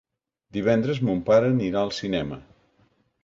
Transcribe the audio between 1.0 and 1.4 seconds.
mon